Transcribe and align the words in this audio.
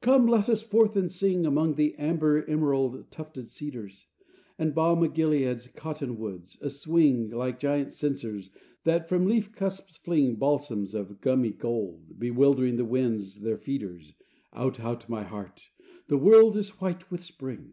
Come, 0.00 0.28
let 0.28 0.48
us 0.48 0.62
forth 0.62 0.94
and 0.94 1.10
sing 1.10 1.44
Among 1.44 1.74
the 1.74 1.96
amber 1.96 2.48
emerald 2.48 3.10
tufted 3.10 3.48
cedars, 3.48 4.06
And 4.56 4.76
balm 4.76 5.02
o' 5.02 5.08
Gileads, 5.08 5.66
cotton 5.74 6.18
woods, 6.18 6.56
a 6.60 6.70
swing 6.70 7.30
Like 7.30 7.58
giant 7.58 7.92
censers, 7.92 8.50
that, 8.84 9.08
from 9.08 9.26
leaf 9.26 9.50
cusps 9.50 9.96
fling 9.96 10.36
Balsams 10.36 10.94
of 10.94 11.20
gummy 11.20 11.50
gold, 11.50 12.16
bewildering 12.20 12.76
The 12.76 12.84
winds 12.84 13.40
their 13.40 13.58
feeders. 13.58 14.14
Out, 14.52 14.78
out, 14.78 15.08
my 15.08 15.24
heart, 15.24 15.68
the 16.06 16.16
world 16.16 16.56
is 16.56 16.80
white 16.80 17.10
with 17.10 17.24
spring. 17.24 17.72